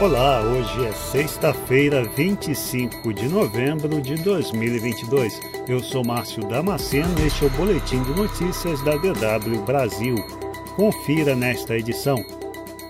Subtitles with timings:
[0.00, 5.38] Olá, hoje é sexta-feira, 25 de novembro de 2022.
[5.68, 10.14] Eu sou Márcio Damasceno e este é o Boletim de Notícias da DW Brasil.
[10.74, 12.24] Confira nesta edição.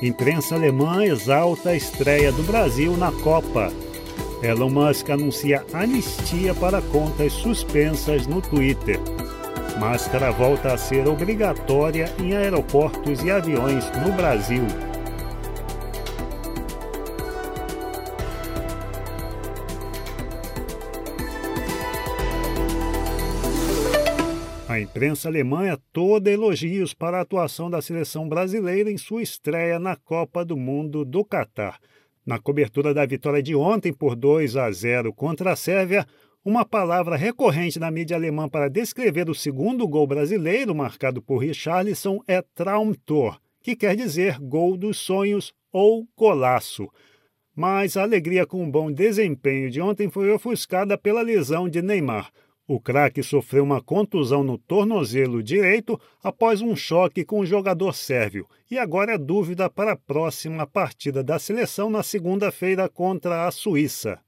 [0.00, 3.72] Imprensa alemã exalta a estreia do Brasil na Copa.
[4.40, 9.00] Elon Musk anuncia anistia para contas suspensas no Twitter.
[9.76, 14.91] Máscara volta a ser obrigatória em aeroportos e aviões no Brasil.
[24.72, 29.78] A imprensa alemã é toda elogios para a atuação da seleção brasileira em sua estreia
[29.78, 31.78] na Copa do Mundo do Catar.
[32.24, 36.06] Na cobertura da vitória de ontem por 2 a 0 contra a Sérvia,
[36.42, 42.20] uma palavra recorrente na mídia alemã para descrever o segundo gol brasileiro, marcado por Richarlison,
[42.26, 46.88] é Traumtor, que quer dizer gol dos sonhos ou golaço.
[47.54, 52.32] Mas a alegria com o bom desempenho de ontem foi ofuscada pela lesão de Neymar.
[52.66, 58.46] O craque sofreu uma contusão no tornozelo direito após um choque com o jogador sérvio
[58.70, 64.20] e agora é dúvida para a próxima partida da seleção na segunda-feira contra a Suíça.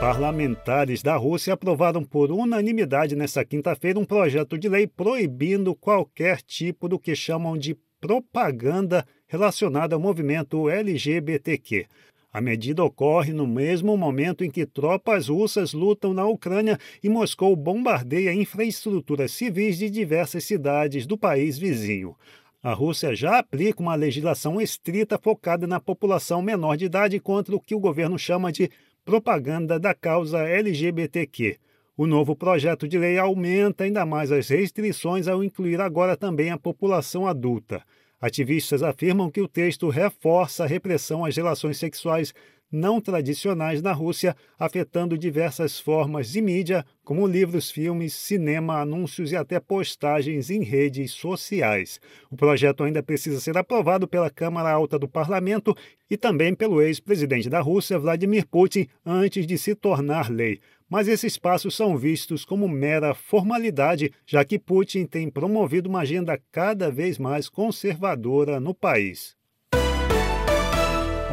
[0.00, 6.88] Parlamentares da Rússia aprovaram por unanimidade nesta quinta-feira um projeto de lei proibindo qualquer tipo
[6.88, 11.86] do que chamam de propaganda relacionada ao movimento LGBTQ.
[12.32, 17.54] A medida ocorre no mesmo momento em que tropas russas lutam na Ucrânia e Moscou
[17.54, 22.16] bombardeia infraestruturas civis de diversas cidades do país vizinho.
[22.62, 27.60] A Rússia já aplica uma legislação estrita focada na população menor de idade contra o
[27.60, 28.70] que o governo chama de
[29.04, 31.58] propaganda da causa LGBTQ.
[31.94, 36.56] O novo projeto de lei aumenta ainda mais as restrições ao incluir agora também a
[36.56, 37.82] população adulta.
[38.22, 42.32] Ativistas afirmam que o texto reforça a repressão às relações sexuais
[42.72, 49.36] não tradicionais na Rússia, afetando diversas formas de mídia, como livros, filmes, cinema, anúncios e
[49.36, 52.00] até postagens em redes sociais.
[52.30, 55.76] O projeto ainda precisa ser aprovado pela Câmara Alta do Parlamento
[56.10, 60.58] e também pelo ex-presidente da Rússia, Vladimir Putin, antes de se tornar lei
[60.92, 66.38] mas esses passos são vistos como mera formalidade, já que Putin tem promovido uma agenda
[66.52, 69.34] cada vez mais conservadora no país.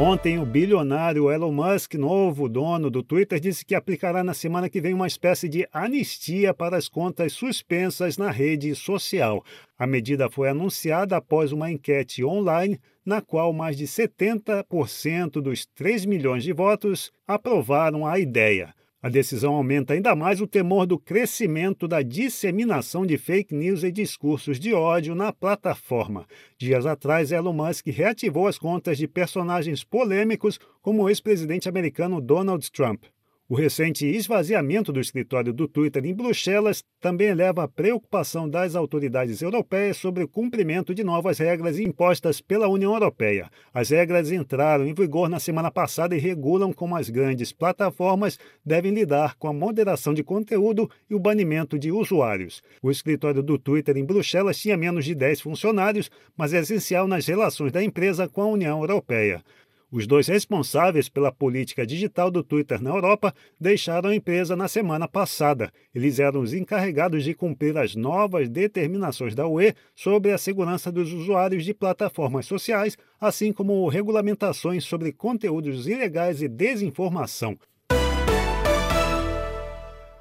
[0.01, 4.79] Ontem, o bilionário Elon Musk, novo dono do Twitter, disse que aplicará na semana que
[4.79, 9.43] vem uma espécie de anistia para as contas suspensas na rede social.
[9.77, 16.05] A medida foi anunciada após uma enquete online, na qual mais de 70% dos 3
[16.05, 18.73] milhões de votos aprovaram a ideia.
[19.01, 23.93] A decisão aumenta ainda mais o temor do crescimento da disseminação de fake news e
[23.93, 26.27] discursos de ódio na plataforma.
[26.57, 32.69] Dias atrás, Elon Musk reativou as contas de personagens polêmicos como o ex-presidente americano Donald
[32.71, 33.05] Trump.
[33.51, 39.41] O recente esvaziamento do escritório do Twitter em Bruxelas também eleva a preocupação das autoridades
[39.41, 43.49] europeias sobre o cumprimento de novas regras impostas pela União Europeia.
[43.73, 48.93] As regras entraram em vigor na semana passada e regulam como as grandes plataformas devem
[48.93, 52.61] lidar com a moderação de conteúdo e o banimento de usuários.
[52.83, 57.25] O escritório do Twitter em Bruxelas tinha menos de 10 funcionários, mas é essencial nas
[57.25, 59.43] relações da empresa com a União Europeia.
[59.91, 65.07] Os dois responsáveis pela política digital do Twitter na Europa deixaram a empresa na semana
[65.07, 65.71] passada.
[65.95, 71.11] Eles eram os encarregados de cumprir as novas determinações da UE sobre a segurança dos
[71.11, 77.57] usuários de plataformas sociais, assim como regulamentações sobre conteúdos ilegais e desinformação.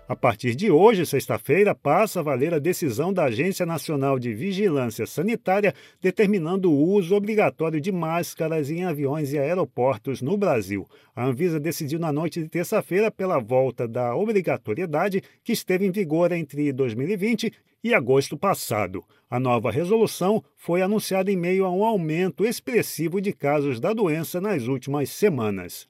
[0.08, 5.04] A partir de hoje, sexta-feira, passa a valer a decisão da Agência Nacional de Vigilância
[5.04, 10.88] Sanitária determinando o uso obrigatório de máscaras em aviões e aeroportos no Brasil.
[11.14, 16.32] A Anvisa decidiu na noite de terça-feira pela volta da obrigatoriedade que esteve em vigor
[16.32, 17.52] entre 2020
[17.84, 19.04] e agosto passado.
[19.28, 24.40] A nova resolução foi anunciada em meio a um aumento expressivo de casos da doença
[24.40, 25.86] nas últimas semanas.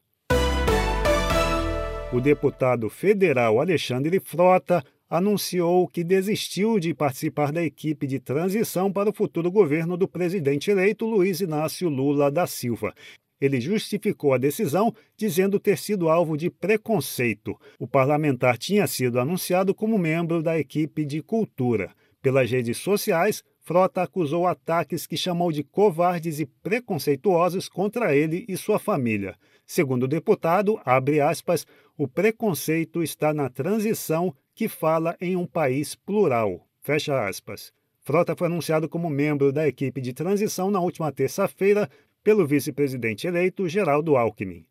[2.10, 9.10] O deputado federal Alexandre Frota anunciou que desistiu de participar da equipe de transição para
[9.10, 12.94] o futuro governo do presidente eleito Luiz Inácio Lula da Silva.
[13.38, 17.54] Ele justificou a decisão dizendo ter sido alvo de preconceito.
[17.78, 21.90] O parlamentar tinha sido anunciado como membro da equipe de cultura.
[22.22, 28.56] Pelas redes sociais, Frota acusou ataques que chamou de covardes e preconceituosos contra ele e
[28.56, 29.36] sua família.
[29.66, 35.94] Segundo o deputado, abre aspas, o preconceito está na transição que fala em um país
[35.94, 36.66] plural.
[36.80, 37.70] Fecha aspas.
[38.00, 41.90] Frota foi anunciado como membro da equipe de transição na última terça-feira,
[42.24, 44.64] pelo vice-presidente eleito Geraldo Alckmin.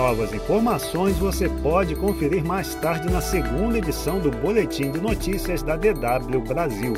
[0.00, 5.76] Novas informações você pode conferir mais tarde na segunda edição do Boletim de Notícias da
[5.76, 6.94] DW Brasil.